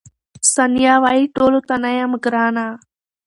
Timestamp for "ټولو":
1.35-1.59